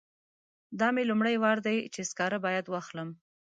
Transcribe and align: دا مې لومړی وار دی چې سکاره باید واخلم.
دا 0.79 0.87
مې 0.95 1.03
لومړی 1.09 1.35
وار 1.43 1.57
دی 1.67 1.77
چې 1.93 2.01
سکاره 2.09 2.37
باید 2.45 2.65
واخلم. 2.69 3.09